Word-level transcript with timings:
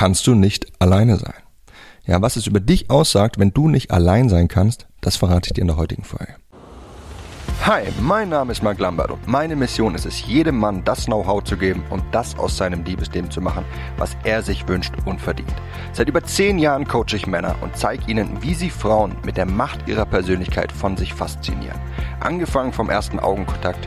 kannst 0.00 0.26
du 0.26 0.34
nicht 0.34 0.66
alleine 0.78 1.18
sein. 1.18 1.34
Ja, 2.06 2.22
was 2.22 2.36
es 2.36 2.46
über 2.46 2.58
dich 2.58 2.88
aussagt, 2.88 3.38
wenn 3.38 3.52
du 3.52 3.68
nicht 3.68 3.90
allein 3.90 4.30
sein 4.30 4.48
kannst, 4.48 4.86
das 5.02 5.16
verrate 5.16 5.48
ich 5.48 5.52
dir 5.52 5.60
in 5.60 5.66
der 5.66 5.76
heutigen 5.76 6.04
Folge. 6.04 6.36
Hi, 7.66 7.82
mein 8.00 8.30
Name 8.30 8.52
ist 8.52 8.62
Mark 8.62 8.78
Lambert 8.78 9.10
und 9.10 9.28
meine 9.28 9.56
Mission 9.56 9.94
ist 9.94 10.06
es, 10.06 10.26
jedem 10.26 10.56
Mann 10.56 10.82
das 10.84 11.04
Know-how 11.04 11.44
zu 11.44 11.58
geben 11.58 11.84
und 11.90 12.02
das 12.12 12.38
aus 12.38 12.56
seinem 12.56 12.82
Liebesleben 12.82 13.30
zu 13.30 13.42
machen, 13.42 13.66
was 13.98 14.16
er 14.24 14.40
sich 14.40 14.66
wünscht 14.66 14.94
und 15.04 15.20
verdient. 15.20 15.52
Seit 15.92 16.08
über 16.08 16.24
zehn 16.24 16.58
Jahren 16.58 16.88
coache 16.88 17.16
ich 17.16 17.26
Männer 17.26 17.56
und 17.60 17.76
zeige 17.76 18.10
ihnen, 18.10 18.42
wie 18.42 18.54
sie 18.54 18.70
Frauen 18.70 19.14
mit 19.26 19.36
der 19.36 19.44
Macht 19.44 19.86
ihrer 19.86 20.06
Persönlichkeit 20.06 20.72
von 20.72 20.96
sich 20.96 21.12
faszinieren. 21.12 21.78
Angefangen 22.20 22.72
vom 22.72 22.88
ersten 22.88 23.20
Augenkontakt 23.20 23.86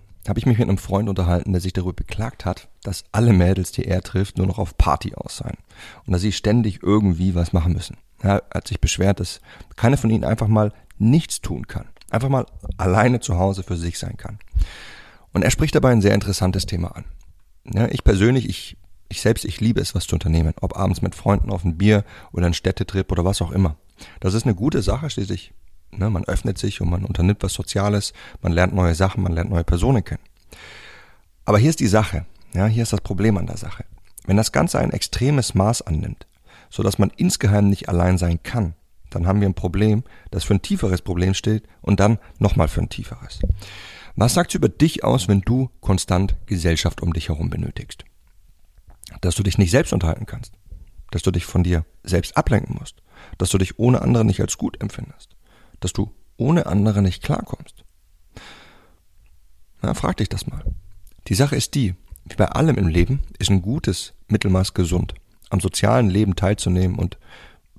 habe 0.27 0.39
ich 0.39 0.45
mich 0.45 0.59
mit 0.59 0.67
einem 0.67 0.77
Freund 0.77 1.09
unterhalten, 1.09 1.51
der 1.51 1.61
sich 1.61 1.73
darüber 1.73 1.93
beklagt 1.93 2.45
hat, 2.45 2.69
dass 2.83 3.03
alle 3.11 3.33
Mädels, 3.33 3.71
die 3.71 3.85
er 3.85 4.01
trifft, 4.01 4.37
nur 4.37 4.47
noch 4.47 4.59
auf 4.59 4.77
Party 4.77 5.15
aus 5.15 5.37
seien. 5.37 5.57
Und 6.05 6.13
dass 6.13 6.21
sie 6.21 6.31
ständig 6.31 6.83
irgendwie 6.83 7.35
was 7.35 7.53
machen 7.53 7.73
müssen. 7.73 7.97
Er 8.19 8.43
hat 8.53 8.67
sich 8.67 8.79
beschwert, 8.79 9.19
dass 9.19 9.41
keiner 9.75 9.97
von 9.97 10.09
ihnen 10.09 10.23
einfach 10.23 10.47
mal 10.47 10.73
nichts 10.99 11.41
tun 11.41 11.67
kann. 11.67 11.87
Einfach 12.11 12.29
mal 12.29 12.45
alleine 12.77 13.19
zu 13.19 13.37
Hause 13.37 13.63
für 13.63 13.77
sich 13.77 13.97
sein 13.97 14.17
kann. 14.17 14.37
Und 15.33 15.43
er 15.43 15.51
spricht 15.51 15.75
dabei 15.75 15.91
ein 15.91 16.01
sehr 16.01 16.13
interessantes 16.13 16.65
Thema 16.65 16.95
an. 16.95 17.05
Ja, 17.73 17.87
ich 17.87 18.03
persönlich, 18.03 18.47
ich, 18.49 18.77
ich 19.09 19.21
selbst, 19.21 19.45
ich 19.45 19.61
liebe 19.61 19.81
es, 19.81 19.95
was 19.95 20.07
zu 20.07 20.15
unternehmen. 20.15 20.53
Ob 20.61 20.77
abends 20.77 21.01
mit 21.01 21.15
Freunden 21.15 21.51
auf 21.51 21.63
ein 21.63 21.77
Bier 21.77 22.03
oder 22.31 22.45
ein 22.45 22.53
Städtetrip 22.53 23.11
oder 23.11 23.25
was 23.25 23.41
auch 23.41 23.51
immer. 23.51 23.77
Das 24.19 24.33
ist 24.33 24.43
eine 24.45 24.55
gute 24.55 24.81
Sache 24.81 25.09
schließlich. 25.09 25.53
Ne, 25.91 26.09
man 26.09 26.23
öffnet 26.25 26.57
sich 26.57 26.81
und 26.81 26.89
man 26.89 27.03
unternimmt 27.03 27.43
was 27.43 27.53
Soziales, 27.53 28.13
man 28.41 28.53
lernt 28.53 28.73
neue 28.73 28.95
Sachen, 28.95 29.23
man 29.23 29.33
lernt 29.33 29.49
neue 29.49 29.63
Personen 29.63 30.03
kennen. 30.03 30.23
Aber 31.45 31.57
hier 31.57 31.69
ist 31.69 31.79
die 31.79 31.87
Sache. 31.87 32.25
Ja, 32.53 32.65
hier 32.65 32.83
ist 32.83 32.93
das 32.93 33.01
Problem 33.01 33.37
an 33.37 33.47
der 33.47 33.57
Sache. 33.57 33.85
Wenn 34.25 34.37
das 34.37 34.51
Ganze 34.51 34.79
ein 34.79 34.91
extremes 34.91 35.55
Maß 35.55 35.81
annimmt, 35.81 36.27
so 36.69 36.83
dass 36.83 36.99
man 36.99 37.11
insgeheim 37.17 37.69
nicht 37.69 37.89
allein 37.89 38.17
sein 38.17 38.41
kann, 38.43 38.73
dann 39.09 39.27
haben 39.27 39.41
wir 39.41 39.49
ein 39.49 39.53
Problem, 39.53 40.03
das 40.31 40.45
für 40.45 40.53
ein 40.53 40.61
tieferes 40.61 41.01
Problem 41.01 41.33
steht 41.33 41.63
und 41.81 41.99
dann 41.99 42.17
nochmal 42.39 42.67
für 42.67 42.81
ein 42.81 42.89
tieferes. 42.89 43.39
Was 44.15 44.33
sagt's 44.33 44.55
über 44.55 44.69
dich 44.69 45.03
aus, 45.03 45.27
wenn 45.27 45.41
du 45.41 45.69
konstant 45.79 46.35
Gesellschaft 46.45 47.01
um 47.01 47.13
dich 47.13 47.29
herum 47.29 47.49
benötigst? 47.49 48.05
Dass 49.21 49.35
du 49.35 49.43
dich 49.43 49.57
nicht 49.57 49.71
selbst 49.71 49.93
unterhalten 49.93 50.25
kannst, 50.25 50.53
dass 51.11 51.21
du 51.21 51.31
dich 51.31 51.45
von 51.45 51.63
dir 51.63 51.85
selbst 52.03 52.37
ablenken 52.37 52.77
musst, 52.79 53.01
dass 53.37 53.49
du 53.49 53.57
dich 53.57 53.77
ohne 53.79 54.01
andere 54.01 54.25
nicht 54.25 54.41
als 54.41 54.57
gut 54.57 54.81
empfindest, 54.81 55.35
dass 55.81 55.91
du 55.91 56.11
ohne 56.37 56.65
andere 56.65 57.01
nicht 57.01 57.21
klarkommst. 57.21 57.83
Na, 59.81 59.93
frag 59.93 60.17
dich 60.17 60.29
das 60.29 60.47
mal. 60.47 60.63
Die 61.27 61.35
Sache 61.35 61.55
ist 61.55 61.75
die, 61.75 61.95
wie 62.25 62.35
bei 62.35 62.45
allem 62.45 62.77
im 62.77 62.87
Leben 62.87 63.21
ist 63.39 63.49
ein 63.49 63.61
gutes 63.61 64.13
Mittelmaß 64.29 64.73
gesund. 64.73 65.13
Am 65.49 65.59
sozialen 65.59 66.09
Leben 66.09 66.35
teilzunehmen 66.35 66.97
und 66.97 67.17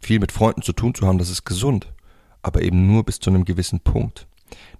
viel 0.01 0.19
mit 0.19 0.33
Freunden 0.33 0.63
zu 0.63 0.73
tun 0.73 0.95
zu 0.95 1.07
haben, 1.07 1.19
das 1.19 1.31
ist 1.31 1.45
gesund, 1.45 1.93
aber 2.43 2.63
eben 2.63 2.87
nur 2.87 3.05
bis 3.05 3.21
zu 3.21 3.31
einem 3.31 3.45
gewissen 3.45 3.81
Punkt. 3.81 4.27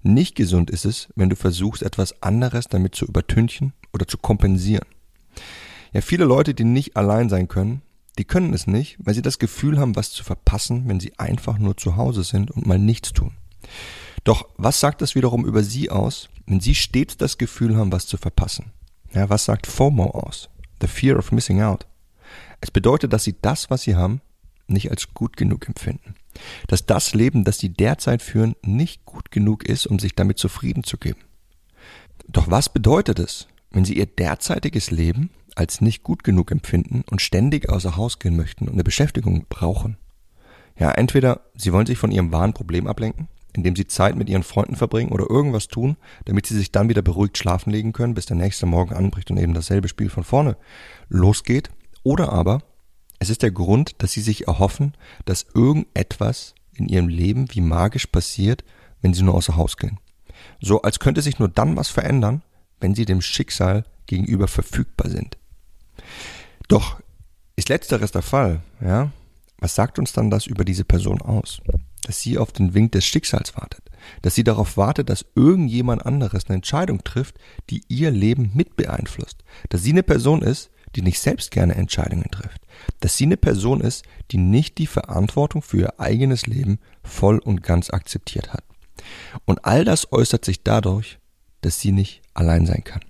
Nicht 0.03 0.35
gesund 0.35 0.69
ist 0.71 0.85
es, 0.85 1.09
wenn 1.15 1.31
du 1.31 1.37
versuchst, 1.37 1.83
etwas 1.83 2.23
anderes 2.23 2.69
damit 2.69 2.95
zu 2.95 3.07
übertünchen 3.07 3.73
oder 3.93 4.07
zu 4.07 4.19
kompensieren. 4.19 4.87
Ja, 5.93 6.01
viele 6.01 6.25
Leute, 6.25 6.55
die 6.55 6.65
nicht 6.65 6.97
allein 6.97 7.29
sein 7.29 7.49
können, 7.49 7.83
die 8.19 8.25
können 8.25 8.53
es 8.53 8.67
nicht, 8.67 8.97
weil 8.99 9.15
sie 9.15 9.23
das 9.23 9.39
Gefühl 9.39 9.79
haben, 9.79 9.97
was 9.97 10.11
zu 10.11 10.25
verpassen, 10.25 10.89
wenn 10.89 11.01
sie 11.01 11.19
einfach 11.19 11.59
nur 11.59 11.77
zu 11.77 11.97
Hause 11.97 12.25
sind 12.25 12.51
und 12.51 12.67
mal 12.67 12.79
nichts 12.79 13.13
tun. 13.13 13.33
Doch 14.25 14.49
was 14.57 14.81
sagt 14.81 15.01
das 15.03 15.15
wiederum 15.15 15.45
über 15.45 15.63
sie 15.63 15.91
aus, 15.91 16.29
wenn 16.47 16.61
sie 16.61 16.75
stets 16.75 17.17
das 17.17 17.39
Gefühl 17.39 17.77
haben, 17.77 17.93
was 17.93 18.07
zu 18.07 18.17
verpassen? 18.17 18.73
Ja, 19.15 19.29
was 19.29 19.45
sagt 19.45 19.67
FOMO 19.67 20.11
aus? 20.11 20.49
The 20.81 20.87
fear 20.87 21.19
of 21.19 21.33
missing 21.33 21.61
out. 21.61 21.87
Es 22.61 22.71
bedeutet, 22.71 23.13
dass 23.13 23.25
sie 23.25 23.37
das, 23.41 23.71
was 23.71 23.83
sie 23.83 23.97
haben, 23.97 24.21
nicht 24.67 24.91
als 24.91 25.13
gut 25.15 25.37
genug 25.37 25.67
empfinden. 25.67 26.15
Dass 26.67 26.87
das 26.87 27.15
Leben, 27.15 27.45
das 27.45 27.59
sie 27.59 27.71
derzeit 27.71 28.23
führen, 28.23 28.55
nicht 28.63 29.05
gut 29.05 29.31
genug 29.31 29.65
ist, 29.65 29.87
um 29.87 29.99
sich 29.99 30.15
damit 30.15 30.39
zufrieden 30.39 30.85
zu 30.85 30.97
geben. 30.97 31.21
Doch 32.29 32.51
was 32.51 32.73
bedeutet 32.73 33.19
es, 33.19 33.49
wenn 33.71 33.85
sie 33.85 33.97
ihr 33.97 34.07
derzeitiges 34.07 34.91
Leben 34.91 35.31
als 35.55 35.81
nicht 35.81 36.03
gut 36.03 36.25
genug 36.25 36.51
empfinden 36.51 37.05
und 37.11 37.21
ständig 37.21 37.69
außer 37.69 37.97
Haus 37.97 38.19
gehen 38.19 38.37
möchten 38.37 38.67
und 38.67 38.75
eine 38.75 38.85
Beschäftigung 38.85 39.47
brauchen? 39.49 39.97
Ja, 40.79 40.91
entweder 40.91 41.43
sie 41.55 41.73
wollen 41.73 41.87
sich 41.87 41.99
von 41.99 42.11
ihrem 42.11 42.33
wahren 42.33 42.55
Problem 42.55 42.87
ablenken, 42.87 43.29
indem 43.53 43.77
sie 43.77 43.87
Zeit 43.87 44.17
mit 44.17 44.29
ihren 44.29 44.43
Freunden 44.43 44.77
verbringen 44.77 45.13
oder 45.13 45.29
irgendwas 45.29 45.69
tun, 45.69 45.97
damit 46.25 46.47
sie 46.47 46.57
sich 46.57 46.73
dann 46.73 46.89
wieder 46.89 47.03
beruhigt 47.03 47.37
schlafen 47.39 47.71
legen 47.71 47.93
können, 47.93 48.15
bis 48.15 48.27
der 48.27 48.37
nächste 48.37 48.67
Morgen 48.67 48.95
anbricht 48.95 49.31
und 49.31 49.37
eben 49.37 49.55
dasselbe 49.55 49.89
Spiel 49.89 50.09
von 50.09 50.25
vorne 50.25 50.57
losgeht. 51.09 51.71
Oder 52.03 52.33
aber 52.33 52.63
es 53.19 53.31
ist 53.31 53.43
der 53.43 53.53
Grund, 53.53 54.03
dass 54.03 54.13
sie 54.13 54.23
sich 54.23 54.49
erhoffen, 54.49 54.95
dass 55.25 55.47
irgendetwas 55.55 56.55
in 56.75 56.89
ihrem 56.89 57.09
Leben 57.09 57.47
wie 57.53 57.61
magisch 57.61 58.07
passiert, 58.07 58.65
wenn 59.01 59.15
sie 59.15 59.23
nur 59.23 59.35
außer 59.35 59.57
Haus 59.57 59.77
gehen. 59.77 59.99
So 60.61 60.83
als 60.83 60.99
könnte 60.99 61.23
sich 61.23 61.39
nur 61.39 61.49
dann 61.49 61.77
was 61.77 61.89
verändern, 61.89 62.43
wenn 62.81 62.95
sie 62.95 63.05
dem 63.05 63.21
Schicksal 63.21 63.85
gegenüber 64.07 64.49
verfügbar 64.49 65.11
sind. 65.11 65.39
Doch 66.69 67.01
ist 67.57 67.69
letzteres 67.69 68.13
der 68.13 68.23
Fall, 68.23 68.63
ja? 68.81 69.11
Was 69.59 69.75
sagt 69.77 69.99
uns 69.99 70.13
dann 70.13 70.31
das 70.31 70.47
über 70.47 70.65
diese 70.65 70.85
Person 70.85 71.23
aus? 71.23 71.61
Dass 72.05 72.21
sie 72.21 72.37
auf 72.37 72.51
den 72.51 72.75
Wink 72.75 72.93
des 72.93 73.05
Schicksals 73.05 73.55
wartet, 73.57 73.91
dass 74.23 74.35
sie 74.35 74.43
darauf 74.43 74.77
wartet, 74.77 75.09
dass 75.09 75.25
irgendjemand 75.37 76.05
anderes 76.05 76.47
eine 76.47 76.57
Entscheidung 76.57 77.05
trifft, 77.05 77.37
die 77.71 77.83
ihr 77.87 78.11
Leben 78.11 78.51
mit 78.55 78.75
beeinflusst, 78.75 79.45
dass 79.69 79.85
sie 79.85 79.93
eine 79.93 80.03
Person 80.03 80.43
ist, 80.43 80.71
die 80.97 81.03
nicht 81.03 81.21
selbst 81.21 81.53
gerne 81.53 81.75
Entscheidungen 81.75 82.31
trifft, 82.31 82.61
dass 83.01 83.17
sie 83.17 83.25
eine 83.25 83.37
Person 83.37 83.81
ist, 83.81 84.05
die 84.31 84.39
nicht 84.39 84.79
die 84.79 84.87
Verantwortung 84.87 85.63
für 85.63 85.79
ihr 85.79 86.01
eigenes 86.01 86.47
Leben 86.47 86.79
voll 87.03 87.39
und 87.39 87.63
ganz 87.63 87.91
akzeptiert 87.91 88.53
hat. 88.53 88.65
Und 89.45 89.65
all 89.65 89.85
das 89.85 90.13
äußert 90.13 90.45
sich 90.45 90.65
dadurch, 90.65 91.19
dass 91.61 91.81
sie 91.81 91.93
nicht 91.93 92.23
allein 92.35 92.67
sein 92.67 92.85
kann. 92.85 93.03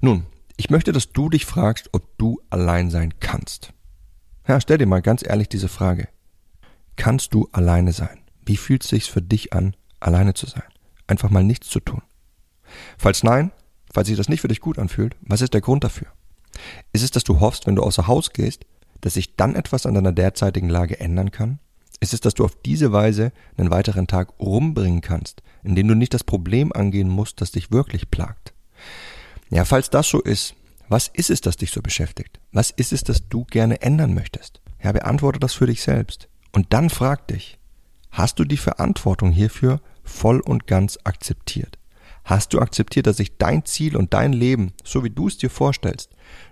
Nun, 0.00 0.24
ich 0.58 0.70
möchte, 0.70 0.92
dass 0.92 1.12
du 1.12 1.30
dich 1.30 1.46
fragst, 1.46 1.88
ob 1.92 2.18
du 2.18 2.42
allein 2.50 2.90
sein 2.90 3.14
kannst. 3.20 3.72
Ja, 4.46 4.60
stell 4.60 4.76
dir 4.76 4.86
mal 4.86 5.00
ganz 5.00 5.24
ehrlich 5.24 5.48
diese 5.48 5.68
Frage. 5.68 6.08
Kannst 6.96 7.32
du 7.32 7.48
alleine 7.52 7.92
sein? 7.92 8.18
Wie 8.44 8.56
fühlt 8.56 8.82
es 8.82 8.90
sich 8.90 9.10
für 9.10 9.22
dich 9.22 9.52
an, 9.52 9.76
alleine 10.00 10.34
zu 10.34 10.46
sein? 10.46 10.64
Einfach 11.06 11.30
mal 11.30 11.44
nichts 11.44 11.68
zu 11.68 11.78
tun. 11.78 12.02
Falls 12.98 13.22
nein, 13.22 13.52
falls 13.94 14.08
sich 14.08 14.16
das 14.16 14.28
nicht 14.28 14.40
für 14.40 14.48
dich 14.48 14.60
gut 14.60 14.80
anfühlt, 14.80 15.14
was 15.20 15.42
ist 15.42 15.54
der 15.54 15.60
Grund 15.60 15.84
dafür? 15.84 16.08
Ist 16.92 17.04
es, 17.04 17.12
dass 17.12 17.24
du 17.24 17.38
hoffst, 17.38 17.68
wenn 17.68 17.76
du 17.76 17.84
außer 17.84 18.08
Haus 18.08 18.32
gehst, 18.32 18.66
dass 19.00 19.14
sich 19.14 19.36
dann 19.36 19.54
etwas 19.54 19.86
an 19.86 19.94
deiner 19.94 20.12
derzeitigen 20.12 20.68
Lage 20.68 20.98
ändern 20.98 21.30
kann? 21.30 21.60
Ist 22.00 22.14
es, 22.14 22.20
dass 22.20 22.34
du 22.34 22.44
auf 22.44 22.60
diese 22.62 22.90
Weise 22.90 23.30
einen 23.56 23.70
weiteren 23.70 24.08
Tag 24.08 24.40
rumbringen 24.40 25.02
kannst, 25.02 25.40
indem 25.62 25.86
du 25.86 25.94
nicht 25.94 26.14
das 26.14 26.24
Problem 26.24 26.72
angehen 26.72 27.08
musst, 27.08 27.40
das 27.40 27.52
dich 27.52 27.70
wirklich 27.70 28.10
plagt? 28.10 28.54
Ja, 29.50 29.64
falls 29.64 29.90
das 29.90 30.08
so 30.08 30.20
ist, 30.20 30.54
was 30.88 31.08
ist 31.08 31.30
es, 31.30 31.40
das 31.40 31.56
dich 31.56 31.70
so 31.70 31.82
beschäftigt? 31.82 32.40
Was 32.52 32.70
ist 32.70 32.92
es, 32.92 33.04
das 33.04 33.28
du 33.28 33.44
gerne 33.44 33.82
ändern 33.82 34.14
möchtest? 34.14 34.60
Ja, 34.82 34.92
beantworte 34.92 35.38
das 35.38 35.54
für 35.54 35.66
dich 35.66 35.82
selbst. 35.82 36.28
Und 36.52 36.72
dann 36.72 36.90
frag 36.90 37.28
dich, 37.28 37.58
hast 38.10 38.38
du 38.38 38.44
die 38.44 38.56
Verantwortung 38.56 39.30
hierfür 39.30 39.80
voll 40.02 40.40
und 40.40 40.66
ganz 40.66 40.98
akzeptiert? 41.04 41.78
Hast 42.24 42.52
du 42.52 42.60
akzeptiert, 42.60 43.06
dass 43.06 43.18
sich 43.18 43.36
dein 43.38 43.64
Ziel 43.64 43.96
und 43.96 44.14
dein 44.14 44.32
Leben, 44.32 44.72
so 44.84 45.04
wie 45.04 45.10
du 45.10 45.28
es 45.28 45.38
dir 45.38 45.50
vorstellst, 45.50 46.10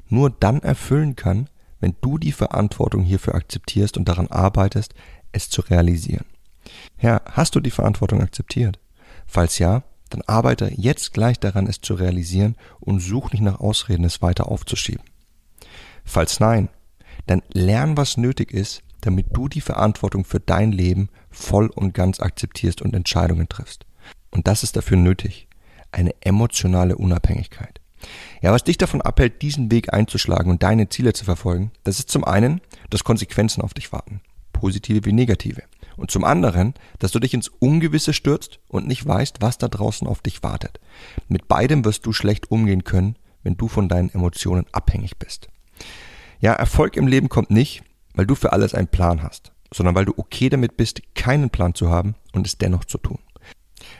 nur 0.09 0.31
dann 0.31 0.61
erfüllen 0.61 1.17
kann, 1.17 1.49
wenn 1.81 1.97
du 2.01 2.19
die 2.19 2.33
Verantwortung 2.33 3.03
hierfür 3.03 3.35
akzeptierst 3.35 3.97
und 3.97 4.09
daran 4.09 4.29
arbeitest, 4.29 4.95
es 5.33 5.51
zu 5.51 5.61
realisieren. 5.61 6.25
Herr, 6.97 7.23
hast 7.31 7.55
du 7.55 7.61
die 7.61 7.71
Verantwortung 7.71 8.23
akzeptiert? 8.23 8.79
Falls 9.27 9.59
ja, 9.59 9.83
dann 10.11 10.23
arbeite 10.23 10.71
jetzt 10.75 11.13
gleich 11.13 11.41
daran, 11.41 11.67
es 11.67 11.81
zu 11.81 11.95
realisieren 11.95 12.57
und 12.81 13.01
such 13.01 13.33
nicht 13.33 13.43
nach 13.43 13.61
Ausreden, 13.61 14.05
es 14.05 14.23
weiter 14.23 14.49
aufzuschieben. 14.49 15.05
Falls 16.05 16.41
nein, 16.41 16.69
dann 17.27 17.43
lern, 17.53 17.97
was 17.97 18.17
nötig 18.17 18.53
ist, 18.53 18.83
damit 19.01 19.27
du 19.33 19.49
die 19.49 19.61
Verantwortung 19.61 20.25
für 20.25 20.41
dein 20.41 20.73
Leben 20.73 21.09
voll 21.31 21.67
und 21.69 21.95
ganz 21.95 22.21
akzeptierst 22.21 22.83
und 22.83 22.95
Entscheidungen 22.95 23.49
triffst. 23.49 23.85
Und 24.31 24.47
das 24.47 24.63
ist 24.63 24.77
dafür 24.77 24.97
nötig. 24.97 25.49
Eine 25.93 26.15
emotionale 26.21 26.97
Unabhängigkeit. 26.97 27.81
Ja, 28.43 28.53
was 28.53 28.65
dich 28.65 28.79
davon 28.79 29.01
abhält, 29.01 29.43
diesen 29.43 29.71
Weg 29.71 29.93
einzuschlagen 29.93 30.51
und 30.51 30.63
deine 30.63 30.89
Ziele 30.89 31.13
zu 31.13 31.25
verfolgen, 31.25 31.73
das 31.85 31.99
ist 31.99 32.11
zum 32.11 32.25
einen, 32.25 32.61
dass 32.91 33.05
Konsequenzen 33.05 33.63
auf 33.63 33.75
dich 33.75 33.93
warten. 33.93 34.21
Positive 34.53 35.05
wie 35.05 35.13
negative. 35.13 35.63
Und 35.97 36.11
zum 36.11 36.25
anderen, 36.25 36.75
dass 36.99 37.13
du 37.13 37.19
dich 37.19 37.33
ins 37.35 37.49
Ungewisse 37.49 38.13
stürzt 38.13 38.61
und 38.69 38.87
nicht 38.87 39.07
weißt, 39.07 39.41
was 39.41 39.59
da 39.59 39.69
draußen 39.69 40.07
auf 40.07 40.21
dich 40.21 40.43
wartet. 40.43 40.81
Mit 41.29 41.49
beidem 41.49 41.85
wirst 41.85 42.05
du 42.05 42.13
schlecht 42.13 42.51
umgehen 42.51 42.85
können, 42.85 43.17
wenn 43.43 43.57
du 43.57 43.69
von 43.69 43.89
deinen 43.89 44.13
Emotionen 44.13 44.67
abhängig 44.73 45.19
bist. 45.19 45.49
Ja, 46.41 46.53
Erfolg 46.53 46.97
im 46.97 47.07
Leben 47.07 47.29
kommt 47.29 47.51
nicht, 47.51 47.83
weil 48.15 48.27
du 48.27 48.35
für 48.35 48.53
alles 48.53 48.75
einen 48.75 48.89
Plan 48.89 49.23
hast, 49.23 49.53
sondern 49.73 49.95
weil 49.95 50.05
du 50.05 50.15
okay 50.17 50.49
damit 50.49 50.77
bist, 50.77 51.03
keinen 51.15 51.51
Plan 51.51 51.75
zu 51.75 51.91
haben 51.91 52.15
und 52.33 52.47
es 52.47 52.59
dennoch 52.59 52.85
zu 52.85 52.99
tun. 52.99 53.19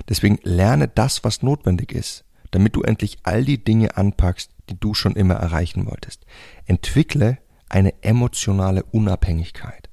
Deswegen 0.09 0.39
lerne 0.43 0.89
das, 0.89 1.25
was 1.25 1.43
notwendig 1.43 1.93
ist, 1.93 2.25
damit 2.51 2.77
du 2.77 2.83
endlich 2.83 3.19
all 3.23 3.45
die 3.45 3.63
Dinge 3.63 3.97
anpackst, 3.97 4.51
die 4.69 4.79
du 4.79 4.95
schon 4.95 5.17
immer 5.17 5.35
erreichen 5.35 5.87
wolltest. 5.87 6.27
Entwickle 6.67 7.39
eine 7.69 8.03
emotionale 8.03 8.83
Unabhängigkeit. 8.85 9.86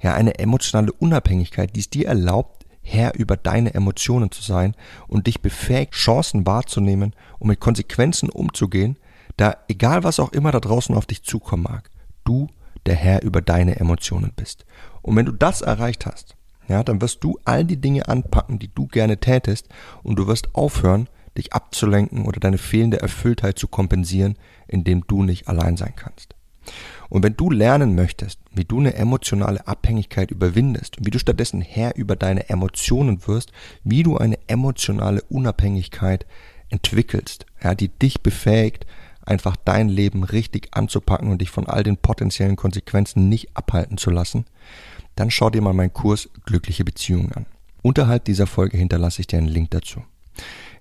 Ja, 0.00 0.14
eine 0.14 0.38
emotionale 0.38 0.92
Unabhängigkeit, 0.92 1.74
die 1.74 1.80
es 1.80 1.90
dir 1.90 2.08
erlaubt, 2.08 2.66
Herr 2.82 3.14
über 3.14 3.36
deine 3.36 3.74
Emotionen 3.74 4.30
zu 4.30 4.42
sein 4.42 4.74
und 5.06 5.26
dich 5.26 5.42
befähigt, 5.42 5.92
Chancen 5.92 6.46
wahrzunehmen 6.46 7.14
und 7.38 7.48
mit 7.48 7.60
Konsequenzen 7.60 8.30
umzugehen, 8.30 8.96
da 9.36 9.56
egal 9.68 10.02
was 10.02 10.18
auch 10.18 10.32
immer 10.32 10.50
da 10.50 10.60
draußen 10.60 10.94
auf 10.94 11.06
dich 11.06 11.22
zukommen 11.22 11.62
mag, 11.64 11.90
du 12.24 12.48
der 12.86 12.94
Herr 12.94 13.22
über 13.22 13.42
deine 13.42 13.76
Emotionen 13.76 14.32
bist. 14.34 14.64
Und 15.02 15.16
wenn 15.16 15.26
du 15.26 15.32
das 15.32 15.60
erreicht 15.60 16.06
hast, 16.06 16.36
ja, 16.68 16.82
dann 16.82 17.00
wirst 17.00 17.22
du 17.24 17.38
all 17.44 17.64
die 17.64 17.80
Dinge 17.80 18.08
anpacken, 18.08 18.58
die 18.58 18.72
du 18.72 18.86
gerne 18.86 19.18
tätest 19.18 19.68
und 20.02 20.16
du 20.16 20.26
wirst 20.26 20.54
aufhören, 20.54 21.08
dich 21.36 21.52
abzulenken 21.52 22.26
oder 22.26 22.40
deine 22.40 22.58
fehlende 22.58 23.00
Erfülltheit 23.00 23.58
zu 23.58 23.68
kompensieren, 23.68 24.36
indem 24.68 25.06
du 25.06 25.22
nicht 25.22 25.48
allein 25.48 25.76
sein 25.76 25.94
kannst. 25.96 26.34
Und 27.10 27.24
wenn 27.24 27.36
du 27.36 27.50
lernen 27.50 27.94
möchtest, 27.94 28.38
wie 28.52 28.64
du 28.64 28.78
eine 28.78 28.94
emotionale 28.94 29.66
Abhängigkeit 29.66 30.30
überwindest 30.30 30.96
und 30.96 31.06
wie 31.06 31.10
du 31.10 31.18
stattdessen 31.18 31.60
Herr 31.60 31.96
über 31.96 32.16
deine 32.16 32.48
Emotionen 32.48 33.26
wirst, 33.26 33.52
wie 33.84 34.04
du 34.04 34.16
eine 34.16 34.38
emotionale 34.46 35.20
Unabhängigkeit 35.22 36.24
entwickelst, 36.70 37.46
ja, 37.62 37.74
die 37.74 37.88
dich 37.88 38.22
befähigt, 38.22 38.86
einfach 39.26 39.56
dein 39.56 39.88
Leben 39.88 40.24
richtig 40.24 40.68
anzupacken 40.70 41.30
und 41.30 41.40
dich 41.40 41.50
von 41.50 41.66
all 41.66 41.82
den 41.82 41.96
potenziellen 41.96 42.56
Konsequenzen 42.56 43.28
nicht 43.28 43.56
abhalten 43.56 43.98
zu 43.98 44.10
lassen, 44.10 44.46
dann 45.16 45.30
schau 45.30 45.50
dir 45.50 45.60
mal 45.60 45.74
meinen 45.74 45.92
Kurs 45.92 46.30
Glückliche 46.46 46.84
Beziehungen 46.84 47.32
an. 47.32 47.46
Unterhalb 47.82 48.24
dieser 48.24 48.46
Folge 48.46 48.78
hinterlasse 48.78 49.20
ich 49.20 49.26
dir 49.26 49.38
einen 49.38 49.48
Link 49.48 49.70
dazu. 49.70 50.02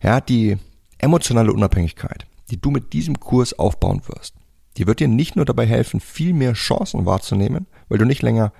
Ja, 0.01 0.21
die 0.21 0.57
emotionale 0.99 1.51
Unabhängigkeit, 1.51 2.25
die 2.51 2.61
du 2.61 2.69
mit 2.71 2.93
diesem 2.93 3.19
Kurs 3.19 3.57
aufbauen 3.57 4.01
wirst, 4.07 4.35
die 4.77 4.87
wird 4.87 4.99
dir 4.99 5.07
nicht 5.07 5.35
nur 5.35 5.45
dabei 5.45 5.65
helfen, 5.65 5.99
viel 5.99 6.33
mehr 6.33 6.53
Chancen 6.53 7.05
wahrzunehmen, 7.05 7.67
weil 7.87 7.97
du 7.97 8.05
nicht 8.05 8.21
länger 8.21 8.53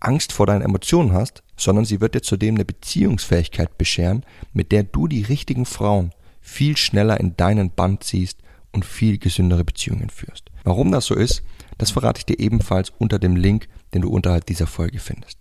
Angst 0.00 0.32
vor 0.32 0.46
deinen 0.46 0.62
Emotionen 0.62 1.12
hast, 1.12 1.42
sondern 1.56 1.84
sie 1.84 2.00
wird 2.00 2.14
dir 2.14 2.22
zudem 2.22 2.56
eine 2.56 2.64
Beziehungsfähigkeit 2.64 3.78
bescheren, 3.78 4.24
mit 4.52 4.70
der 4.72 4.82
du 4.82 5.08
die 5.08 5.22
richtigen 5.22 5.64
Frauen 5.64 6.12
viel 6.40 6.76
schneller 6.76 7.18
in 7.18 7.36
deinen 7.36 7.70
Band 7.70 8.04
ziehst 8.04 8.38
und 8.72 8.84
viel 8.84 9.18
gesündere 9.18 9.64
Beziehungen 9.64 10.10
führst. 10.10 10.50
Warum 10.62 10.92
das 10.92 11.06
so 11.06 11.14
ist, 11.14 11.42
das 11.78 11.92
verrate 11.92 12.18
ich 12.18 12.26
dir 12.26 12.38
ebenfalls 12.38 12.92
unter 12.98 13.18
dem 13.18 13.36
Link, 13.36 13.68
den 13.94 14.02
du 14.02 14.10
unterhalb 14.10 14.46
dieser 14.46 14.66
Folge 14.66 14.98
findest. 14.98 15.38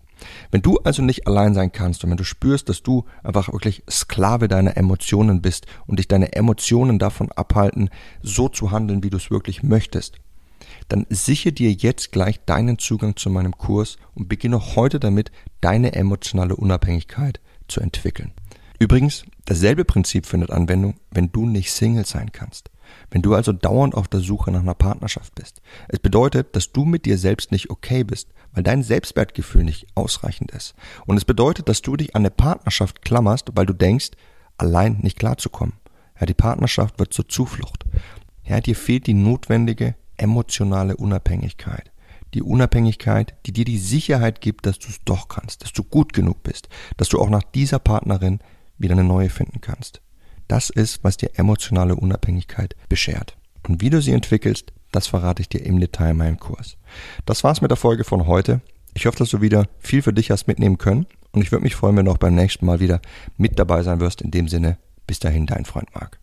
Wenn 0.51 0.61
du 0.61 0.77
also 0.79 1.01
nicht 1.01 1.27
allein 1.27 1.53
sein 1.53 1.71
kannst 1.71 2.03
und 2.03 2.09
wenn 2.09 2.17
du 2.17 2.23
spürst, 2.23 2.69
dass 2.69 2.83
du 2.83 3.05
einfach 3.23 3.51
wirklich 3.51 3.83
Sklave 3.89 4.47
deiner 4.47 4.77
Emotionen 4.77 5.41
bist 5.41 5.65
und 5.87 5.99
dich 5.99 6.07
deine 6.07 6.33
Emotionen 6.33 6.99
davon 6.99 7.31
abhalten, 7.31 7.89
so 8.21 8.49
zu 8.49 8.71
handeln, 8.71 9.03
wie 9.03 9.09
du 9.09 9.17
es 9.17 9.31
wirklich 9.31 9.63
möchtest, 9.63 10.17
dann 10.87 11.05
sichere 11.09 11.53
dir 11.53 11.71
jetzt 11.71 12.11
gleich 12.11 12.39
deinen 12.45 12.77
Zugang 12.79 13.15
zu 13.15 13.29
meinem 13.29 13.57
Kurs 13.57 13.97
und 14.13 14.29
beginne 14.29 14.75
heute 14.75 14.99
damit, 14.99 15.31
deine 15.61 15.93
emotionale 15.93 16.55
Unabhängigkeit 16.55 17.39
zu 17.67 17.81
entwickeln. 17.81 18.31
Übrigens, 18.79 19.23
dasselbe 19.45 19.85
Prinzip 19.85 20.25
findet 20.25 20.51
Anwendung, 20.51 20.95
wenn 21.11 21.31
du 21.31 21.45
nicht 21.45 21.71
Single 21.71 22.05
sein 22.05 22.31
kannst. 22.31 22.69
Wenn 23.11 23.21
du 23.21 23.33
also 23.33 23.51
dauernd 23.51 23.95
auf 23.95 24.07
der 24.07 24.19
Suche 24.19 24.51
nach 24.51 24.61
einer 24.61 24.73
Partnerschaft 24.73 25.35
bist. 25.35 25.61
Es 25.87 25.99
bedeutet, 25.99 26.55
dass 26.55 26.71
du 26.71 26.85
mit 26.85 27.05
dir 27.05 27.17
selbst 27.17 27.51
nicht 27.51 27.69
okay 27.69 28.03
bist, 28.03 28.29
weil 28.53 28.63
dein 28.63 28.83
Selbstwertgefühl 28.83 29.63
nicht 29.63 29.87
ausreichend 29.95 30.51
ist. 30.51 30.75
Und 31.05 31.17
es 31.17 31.25
bedeutet, 31.25 31.69
dass 31.69 31.81
du 31.81 31.95
dich 31.95 32.15
an 32.15 32.21
eine 32.21 32.31
Partnerschaft 32.31 33.01
klammerst, 33.01 33.51
weil 33.55 33.65
du 33.65 33.73
denkst, 33.73 34.11
allein 34.57 34.99
nicht 35.01 35.19
klarzukommen. 35.19 35.75
Ja, 36.19 36.25
die 36.25 36.33
Partnerschaft 36.33 36.99
wird 36.99 37.13
zur 37.13 37.27
Zuflucht. 37.27 37.85
Ja, 38.43 38.59
dir 38.59 38.75
fehlt 38.75 39.07
die 39.07 39.13
notwendige 39.13 39.95
emotionale 40.17 40.97
Unabhängigkeit. 40.97 41.91
Die 42.33 42.41
Unabhängigkeit, 42.41 43.35
die 43.45 43.53
dir 43.53 43.65
die 43.65 43.77
Sicherheit 43.77 44.41
gibt, 44.41 44.65
dass 44.65 44.79
du 44.79 44.89
es 44.89 44.99
doch 45.05 45.27
kannst, 45.27 45.63
dass 45.63 45.73
du 45.73 45.83
gut 45.83 46.13
genug 46.13 46.43
bist, 46.43 46.67
dass 46.97 47.09
du 47.09 47.19
auch 47.19 47.29
nach 47.29 47.43
dieser 47.43 47.79
Partnerin 47.79 48.39
wieder 48.77 48.93
eine 48.93 49.03
neue 49.03 49.29
finden 49.29 49.61
kannst. 49.61 50.01
Das 50.47 50.69
ist, 50.69 51.03
was 51.03 51.17
dir 51.17 51.31
emotionale 51.35 51.95
Unabhängigkeit 51.95 52.75
beschert. 52.89 53.37
Und 53.67 53.81
wie 53.81 53.89
du 53.89 54.01
sie 54.01 54.11
entwickelst, 54.11 54.73
das 54.91 55.07
verrate 55.07 55.41
ich 55.41 55.49
dir 55.49 55.65
im 55.65 55.79
Detail 55.79 56.11
in 56.11 56.17
meinem 56.17 56.39
Kurs. 56.39 56.77
Das 57.25 57.43
war's 57.43 57.61
mit 57.61 57.71
der 57.71 57.77
Folge 57.77 58.03
von 58.03 58.27
heute. 58.27 58.61
Ich 58.93 59.05
hoffe, 59.05 59.17
dass 59.17 59.29
du 59.29 59.41
wieder 59.41 59.67
viel 59.79 60.01
für 60.01 60.13
dich 60.13 60.31
hast 60.31 60.47
mitnehmen 60.47 60.77
können. 60.77 61.07
Und 61.31 61.41
ich 61.41 61.51
würde 61.51 61.63
mich 61.63 61.75
freuen, 61.75 61.97
wenn 61.97 62.05
du 62.05 62.11
auch 62.11 62.17
beim 62.17 62.35
nächsten 62.35 62.65
Mal 62.65 62.79
wieder 62.79 63.01
mit 63.37 63.57
dabei 63.57 63.81
sein 63.81 63.99
wirst. 63.99 64.21
In 64.21 64.31
dem 64.31 64.47
Sinne, 64.47 64.77
bis 65.07 65.19
dahin, 65.19 65.47
dein 65.47 65.65
Freund 65.65 65.93
Marc. 65.95 66.19